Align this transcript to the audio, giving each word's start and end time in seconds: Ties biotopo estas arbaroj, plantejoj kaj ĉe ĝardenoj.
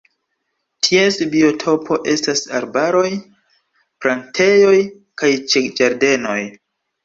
Ties 0.87 1.19
biotopo 1.33 1.99
estas 2.15 2.41
arbaroj, 2.61 3.05
plantejoj 4.07 4.75
kaj 5.23 5.35
ĉe 5.55 5.67
ĝardenoj. 5.81 6.39